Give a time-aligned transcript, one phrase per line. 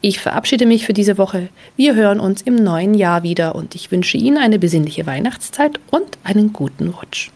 [0.00, 1.48] Ich verabschiede mich für diese Woche.
[1.76, 6.18] Wir hören uns im neuen Jahr wieder und ich wünsche Ihnen eine besinnliche Weihnachtszeit und
[6.24, 7.30] einen guten Rutsch.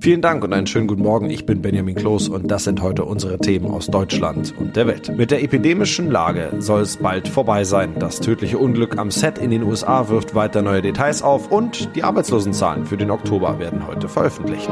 [0.00, 1.30] Vielen Dank und einen schönen guten Morgen.
[1.30, 5.16] Ich bin Benjamin Kloß und das sind heute unsere Themen aus Deutschland und der Welt.
[5.16, 7.94] Mit der epidemischen Lage soll es bald vorbei sein.
[7.98, 12.04] Das tödliche Unglück am Set in den USA wirft weiter neue Details auf und die
[12.04, 14.68] Arbeitslosenzahlen für den Oktober werden heute veröffentlicht.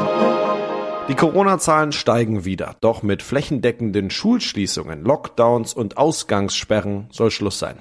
[1.08, 7.76] Die Corona-Zahlen steigen wieder, doch mit flächendeckenden Schulschließungen, Lockdowns und Ausgangssperren soll Schluss sein.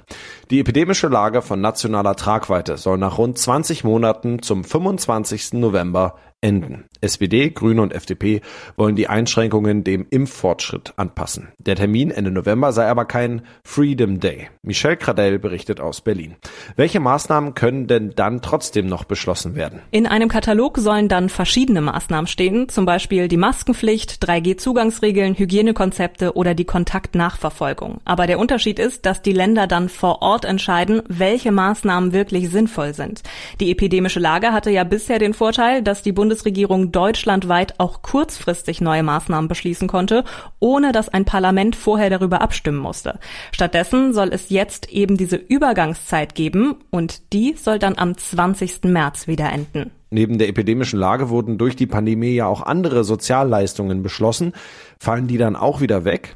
[0.50, 5.54] Die epidemische Lage von nationaler Tragweite soll nach rund 20 Monaten zum 25.
[5.54, 6.84] November enden.
[7.00, 8.40] SPD, Grüne und FDP
[8.76, 11.48] wollen die Einschränkungen dem Impffortschritt anpassen.
[11.58, 14.48] Der Termin Ende November sei aber kein Freedom Day.
[14.62, 16.36] Michelle Cradell berichtet aus Berlin.
[16.76, 19.80] Welche Maßnahmen können denn dann trotzdem noch beschlossen werden?
[19.90, 26.54] In einem Katalog sollen dann verschiedene Maßnahmen stehen, zum Beispiel die Maskenpflicht, 3G-Zugangsregeln, Hygienekonzepte oder
[26.54, 28.00] die Kontaktnachverfolgung.
[28.04, 32.94] Aber der Unterschied ist, dass die Länder dann vor Ort entscheiden, welche Maßnahmen wirklich sinnvoll
[32.94, 33.22] sind.
[33.60, 39.04] Die epidemische Lage hatte ja bisher den Vorteil, dass die Bundesregierung deutschlandweit auch kurzfristig neue
[39.04, 40.24] Maßnahmen beschließen konnte,
[40.58, 43.20] ohne dass ein Parlament vorher darüber abstimmen musste.
[43.52, 48.82] Stattdessen soll es jetzt eben diese Übergangszeit geben und die soll dann am 20.
[48.86, 49.92] März wieder enden.
[50.10, 54.52] Neben der epidemischen Lage wurden durch die Pandemie ja auch andere Sozialleistungen beschlossen.
[54.98, 56.34] Fallen die dann auch wieder weg?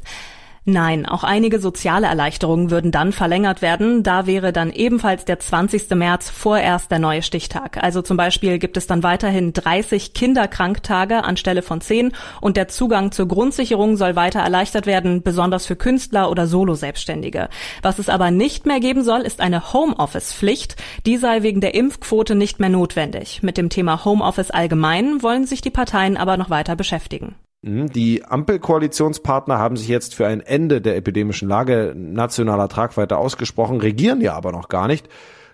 [0.66, 4.02] Nein, auch einige soziale Erleichterungen würden dann verlängert werden.
[4.02, 5.88] Da wäre dann ebenfalls der 20.
[5.90, 7.82] März vorerst der neue Stichtag.
[7.82, 12.12] Also zum Beispiel gibt es dann weiterhin 30 Kinderkranktage anstelle von 10
[12.42, 17.48] und der Zugang zur Grundsicherung soll weiter erleichtert werden, besonders für Künstler oder Solo-Selbstständige.
[17.80, 20.76] Was es aber nicht mehr geben soll, ist eine Homeoffice-Pflicht.
[21.06, 23.42] Die sei wegen der Impfquote nicht mehr notwendig.
[23.42, 27.34] Mit dem Thema Homeoffice allgemein wollen sich die Parteien aber noch weiter beschäftigen.
[27.62, 33.80] Mhm, die Ampelkoalitionspartner haben sich jetzt für ein Ende der epidemischen Lage nationaler Tragweite ausgesprochen,
[33.80, 35.08] regieren ja aber noch gar nicht.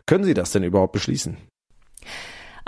[0.07, 1.37] Können Sie das denn überhaupt beschließen?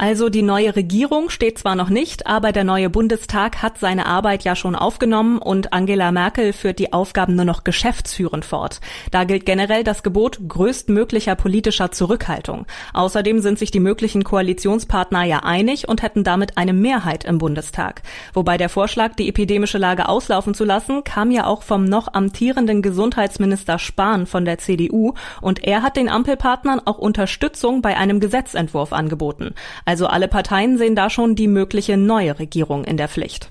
[0.01, 4.45] Also die neue Regierung steht zwar noch nicht, aber der neue Bundestag hat seine Arbeit
[4.45, 8.81] ja schon aufgenommen und Angela Merkel führt die Aufgaben nur noch geschäftsführend fort.
[9.11, 12.67] Da gilt generell das Gebot größtmöglicher politischer Zurückhaltung.
[12.95, 18.03] Außerdem sind sich die möglichen Koalitionspartner ja einig und hätten damit eine Mehrheit im Bundestag.
[18.35, 22.83] Wobei der Vorschlag, die epidemische Lage auslaufen zu lassen, kam ja auch vom noch amtierenden
[22.83, 28.93] Gesundheitsminister Spahn von der CDU und er hat den Ampelpartnern auch Unterstützung bei einem Gesetzentwurf
[28.93, 29.57] angeboten.
[29.89, 33.49] Also alle Parteien sehen da schon die mögliche neue Regierung in der Pflicht.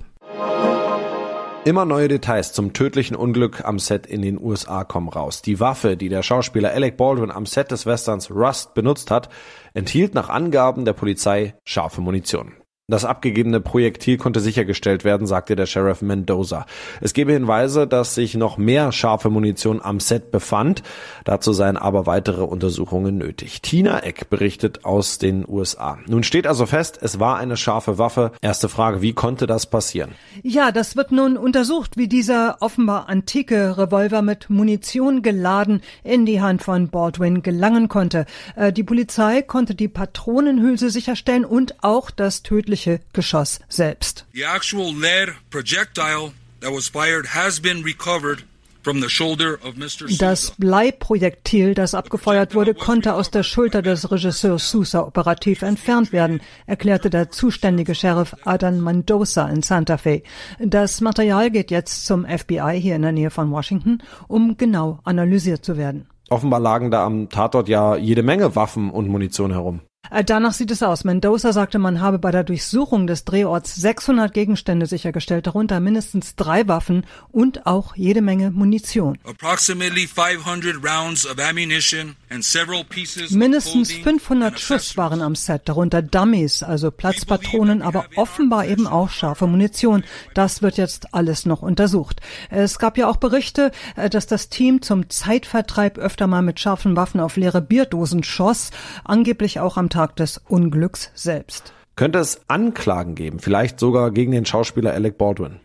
[1.66, 5.42] Immer neue Details zum tödlichen Unglück am Set in den USA kommen raus.
[5.42, 9.30] Die Waffe, die der Schauspieler Alec Baldwin am Set des Westerns Rust benutzt hat,
[9.74, 12.54] enthielt nach Angaben der Polizei scharfe Munition.
[12.90, 16.66] Das abgegebene Projektil konnte sichergestellt werden, sagte der Sheriff Mendoza.
[17.02, 20.84] Es gebe Hinweise, dass sich noch mehr scharfe Munition am Set befand.
[21.26, 23.62] Dazu seien aber weitere Untersuchungen nötig.
[23.62, 25.98] Tina Eck berichtet aus den USA.
[26.08, 28.32] Nun steht also fest, es war eine scharfe Waffe.
[28.40, 30.12] Erste Frage, wie konnte das passieren?
[30.42, 36.40] Ja, das wird nun untersucht, wie dieser offenbar antike Revolver mit Munition geladen in die
[36.40, 38.26] Hand von Baldwin gelangen konnte.
[38.56, 44.26] Äh, die Polizei konnte die Patronenhülse sicherstellen und auch das tödliche tödliche Geschoss selbst.
[44.34, 48.44] The actual lead projectile that was fired has been recovered
[50.18, 56.40] das Bleiprojektil, das abgefeuert wurde, konnte aus der Schulter des Regisseurs Sousa operativ entfernt werden,
[56.68, 60.24] erklärte der zuständige Sheriff Adam Mendoza in Santa Fe.
[60.60, 65.66] Das Material geht jetzt zum FBI hier in der Nähe von Washington, um genau analysiert
[65.66, 66.08] zu werden.
[66.30, 69.82] Offenbar lagen da am Tatort ja jede Menge Waffen und Munition herum.
[70.12, 71.04] Äh, danach sieht es aus.
[71.04, 76.68] Mendoza sagte, man habe bei der Durchsuchung des Drehorts 600 Gegenstände sichergestellt, darunter mindestens drei
[76.68, 79.18] Waffen und auch jede Menge Munition.
[83.32, 89.48] Mindestens 500 Schuss waren am Set, darunter Dummies, also Platzpatronen, aber offenbar eben auch scharfe
[89.48, 90.04] Munition.
[90.34, 92.22] Das wird jetzt alles noch untersucht.
[92.50, 96.96] Es gab ja auch Berichte, äh, dass das Team zum Zeitvertreib öfter mal mit scharfen
[96.96, 98.72] Waffen auf leere Bierdosen schoss,
[99.04, 101.74] angeblich auch am Tag des Unglücks selbst.
[101.96, 105.60] Könnte es Anklagen geben, vielleicht sogar gegen den Schauspieler Alec Baldwin?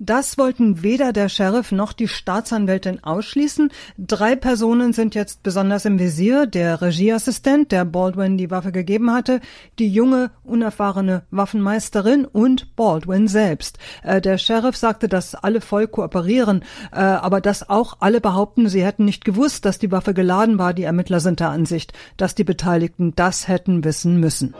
[0.00, 3.70] Das wollten weder der Sheriff noch die Staatsanwältin ausschließen.
[3.98, 6.46] Drei Personen sind jetzt besonders im Visier.
[6.46, 9.40] Der Regieassistent, der Baldwin die Waffe gegeben hatte,
[9.78, 13.78] die junge, unerfahrene Waffenmeisterin und Baldwin selbst.
[14.02, 18.84] Äh, der Sheriff sagte, dass alle voll kooperieren, äh, aber dass auch alle behaupten, sie
[18.84, 20.74] hätten nicht gewusst, dass die Waffe geladen war.
[20.74, 24.54] Die Ermittler sind der Ansicht, dass die Beteiligten das hätten wissen müssen.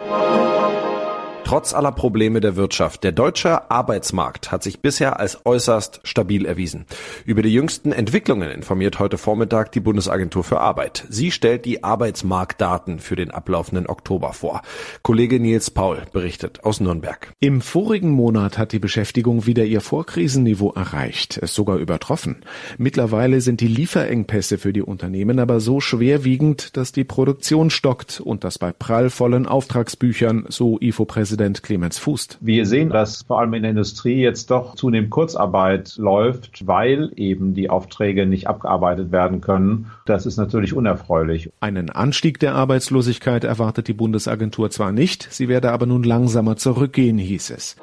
[1.53, 6.87] Trotz aller Probleme der Wirtschaft, der deutsche Arbeitsmarkt hat sich bisher als äußerst stabil erwiesen.
[7.27, 11.05] Über die jüngsten Entwicklungen informiert heute Vormittag die Bundesagentur für Arbeit.
[11.11, 14.63] Sie stellt die Arbeitsmarktdaten für den ablaufenden Oktober vor.
[15.03, 17.35] Kollege Nils Paul berichtet aus Nürnberg.
[17.39, 22.47] Im vorigen Monat hat die Beschäftigung wieder ihr Vorkrisenniveau erreicht, es sogar übertroffen.
[22.79, 28.43] Mittlerweile sind die Lieferengpässe für die Unternehmen aber so schwerwiegend, dass die Produktion stockt und
[28.43, 32.39] das bei prallvollen Auftragsbüchern, so IFO-Präsident Korrespondent Clemens Fußt.
[32.41, 37.55] Wir sehen, dass vor allem in der Industrie jetzt doch zunehmend Kurzarbeit läuft, weil eben
[37.55, 39.91] die Aufträge nicht abgearbeitet werden können.
[40.07, 41.51] Das ist natürlich unerfreulich.
[41.61, 47.19] Einen Anstieg der Arbeitslosigkeit erwartet die Bundesagentur zwar nicht, sie werde aber nun langsamer zurückgehen,
[47.19, 47.77] hieß es.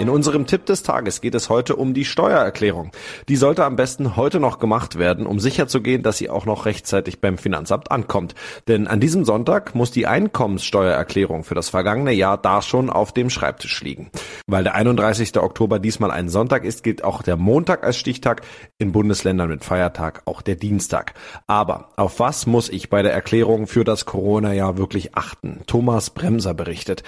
[0.00, 2.92] In unserem Tipp des Tages geht es heute um die Steuererklärung.
[3.28, 7.20] Die sollte am besten heute noch gemacht werden, um sicherzugehen, dass sie auch noch rechtzeitig
[7.20, 8.36] beim Finanzamt ankommt.
[8.68, 13.28] Denn an diesem Sonntag muss die Einkommenssteuererklärung für das vergangene Jahr da schon auf dem
[13.28, 14.08] Schreibtisch liegen.
[14.46, 15.36] Weil der 31.
[15.36, 18.42] Oktober diesmal ein Sonntag ist, gilt auch der Montag als Stichtag,
[18.78, 21.14] in Bundesländern mit Feiertag auch der Dienstag.
[21.48, 25.62] Aber auf was muss ich bei der Erklärung für das Corona-Jahr wirklich achten?
[25.66, 27.02] Thomas Bremser berichtet.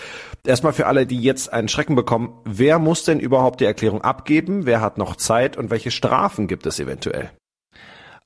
[0.44, 4.66] Erstmal für alle, die jetzt einen Schrecken bekommen, wer muss denn überhaupt die Erklärung abgeben?
[4.66, 7.30] Wer hat noch Zeit und welche Strafen gibt es eventuell?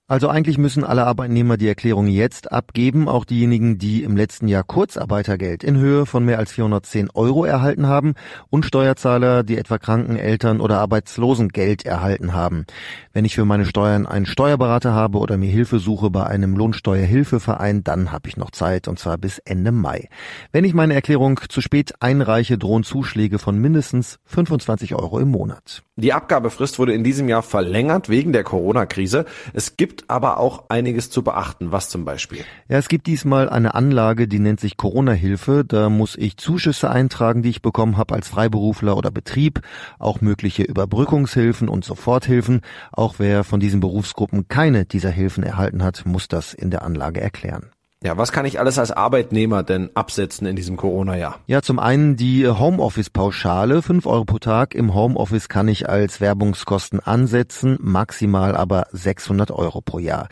[0.07, 4.63] Also eigentlich müssen alle Arbeitnehmer die Erklärung jetzt abgeben, auch diejenigen, die im letzten Jahr
[4.63, 8.13] Kurzarbeitergeld in Höhe von mehr als 410 Euro erhalten haben
[8.51, 12.67] und Steuerzahler, die etwa Kranken, Eltern oder Arbeitslosengeld erhalten haben.
[13.15, 17.83] Wenn ich für meine Steuern einen Steuerberater habe oder mir Hilfe suche bei einem Lohnsteuerhilfeverein,
[17.83, 20.11] dann habe ich noch Zeit und zwar bis Ende Mai.
[20.53, 25.83] Wenn ich meine Erklärung zu spät einreiche, drohen Zuschläge von mindestens 25 Euro im Monat.
[25.97, 29.27] Die Abgabefrist wurde in diesem Jahr verlängert wegen der Corona-Krise.
[29.53, 31.71] Es gibt gibt aber auch einiges zu beachten.
[31.71, 32.45] Was zum Beispiel?
[32.69, 35.65] Ja, es gibt diesmal eine Anlage, die nennt sich Corona-Hilfe.
[35.65, 39.61] Da muss ich Zuschüsse eintragen, die ich bekommen habe als Freiberufler oder Betrieb,
[40.01, 42.63] auch mögliche Überbrückungshilfen und Soforthilfen.
[42.91, 47.21] Auch wer von diesen Berufsgruppen keine dieser Hilfen erhalten hat, muss das in der Anlage
[47.21, 47.71] erklären.
[48.05, 51.39] Ja, was kann ich alles als Arbeitnehmer denn absetzen in diesem Corona-Jahr?
[51.47, 53.81] Ja, zum einen die Homeoffice-Pauschale.
[53.81, 59.81] fünf Euro pro Tag im Homeoffice kann ich als Werbungskosten ansetzen, maximal aber 600 Euro
[59.81, 60.29] pro Jahr.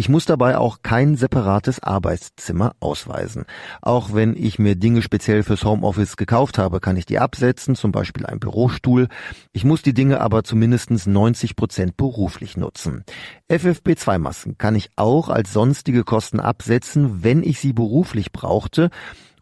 [0.00, 3.44] Ich muss dabei auch kein separates Arbeitszimmer ausweisen.
[3.82, 7.92] Auch wenn ich mir Dinge speziell fürs Homeoffice gekauft habe, kann ich die absetzen, zum
[7.92, 9.08] Beispiel ein Bürostuhl.
[9.52, 13.04] Ich muss die Dinge aber zu mindestens 90 Prozent beruflich nutzen.
[13.50, 18.90] FFP2-Masken kann ich auch als sonstige Kosten absetzen, wenn ich sie beruflich brauchte.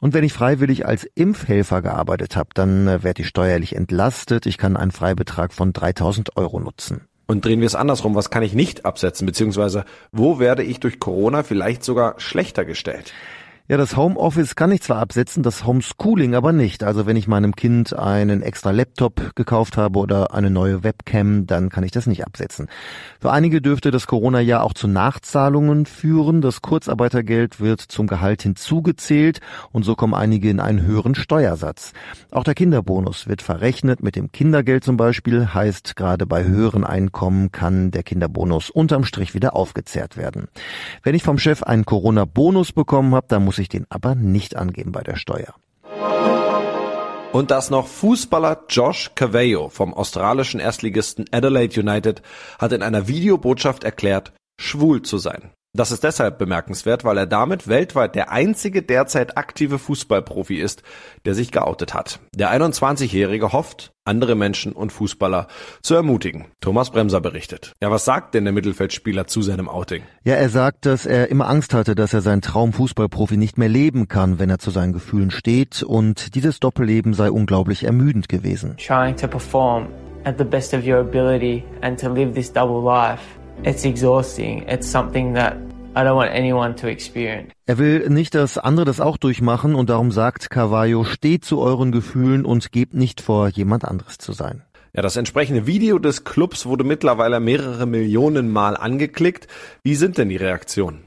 [0.00, 4.46] Und wenn ich freiwillig als Impfhelfer gearbeitet habe, dann äh, werde ich steuerlich entlastet.
[4.46, 7.02] Ich kann einen Freibetrag von 3000 Euro nutzen.
[7.26, 10.98] Und drehen wir es andersrum, was kann ich nicht absetzen, beziehungsweise wo werde ich durch
[10.98, 13.12] Corona vielleicht sogar schlechter gestellt?
[13.70, 16.82] Ja, das Homeoffice kann ich zwar absetzen, das Homeschooling aber nicht.
[16.82, 21.68] Also wenn ich meinem Kind einen extra Laptop gekauft habe oder eine neue Webcam, dann
[21.68, 22.68] kann ich das nicht absetzen.
[23.20, 26.40] Für einige dürfte das Corona-Jahr auch zu Nachzahlungen führen.
[26.40, 31.92] Das Kurzarbeitergeld wird zum Gehalt hinzugezählt und so kommen einige in einen höheren Steuersatz.
[32.30, 37.52] Auch der Kinderbonus wird verrechnet mit dem Kindergeld zum Beispiel, heißt gerade bei höheren Einkommen
[37.52, 40.48] kann der Kinderbonus unterm Strich wieder aufgezehrt werden.
[41.02, 44.54] Wenn ich vom Chef einen Corona-Bonus bekommen habe, dann muss muss ich den aber nicht
[44.54, 45.54] angeben bei der Steuer.
[47.32, 52.22] Und das noch Fußballer Josh Cavallo vom australischen Erstligisten Adelaide United
[52.60, 55.50] hat in einer Videobotschaft erklärt, schwul zu sein.
[55.74, 60.82] Das ist deshalb bemerkenswert, weil er damit weltweit der einzige derzeit aktive Fußballprofi ist,
[61.26, 62.20] der sich geoutet hat.
[62.34, 65.46] Der 21-Jährige hofft, andere Menschen und Fußballer
[65.82, 66.46] zu ermutigen.
[66.62, 67.72] Thomas Bremser berichtet.
[67.82, 70.02] Ja, was sagt denn der Mittelfeldspieler zu seinem Outing?
[70.24, 73.68] Ja, er sagt, dass er immer Angst hatte, dass er seinen Traum Fußballprofi nicht mehr
[73.68, 78.76] leben kann, wenn er zu seinen Gefühlen steht und dieses Doppelleben sei unglaublich ermüdend gewesen.
[78.78, 79.88] Trying to perform
[80.24, 83.37] at the best of your ability and to live this double life.
[83.64, 84.64] It's exhausting.
[84.68, 85.56] It's something that
[85.96, 87.52] I don't want anyone to experience.
[87.66, 91.90] Er will nicht, dass andere das auch durchmachen und darum sagt Carvalho, steht zu euren
[91.90, 94.62] Gefühlen und gebt nicht vor, jemand anderes zu sein.
[94.94, 99.48] Ja, das entsprechende Video des Clubs wurde mittlerweile mehrere Millionen Mal angeklickt.
[99.82, 101.00] Wie sind denn die Reaktionen?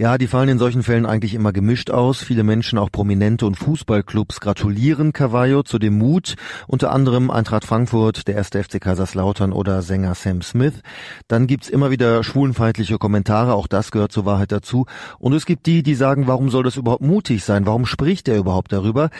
[0.00, 2.22] Ja, die fallen in solchen Fällen eigentlich immer gemischt aus.
[2.22, 6.36] Viele Menschen, auch Prominente und Fußballclubs gratulieren Cavallo zu dem Mut.
[6.68, 10.82] Unter anderem Eintracht Frankfurt, der erste FC Kaiserslautern oder Sänger Sam Smith.
[11.26, 14.86] Dann gibt's immer wieder schwulenfeindliche Kommentare, auch das gehört zur Wahrheit dazu.
[15.18, 17.66] Und es gibt die, die sagen, warum soll das überhaupt mutig sein?
[17.66, 19.10] Warum spricht er überhaupt darüber?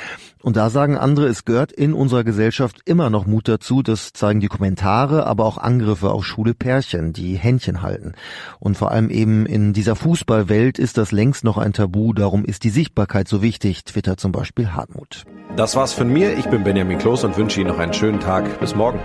[0.40, 3.82] Und da sagen andere, es gehört in unserer Gesellschaft immer noch Mut dazu.
[3.82, 8.12] Das zeigen die Kommentare, aber auch Angriffe auf schwule Pärchen, die Händchen halten.
[8.60, 12.44] Und vor allem eben in dieser Fußballwelt Welt ist das längst noch ein Tabu, darum
[12.44, 15.24] ist die Sichtbarkeit so wichtig, twittert zum Beispiel Hartmut.
[15.56, 18.60] Das war's von mir, ich bin Benjamin Kloß und wünsche Ihnen noch einen schönen Tag.
[18.60, 19.00] Bis morgen.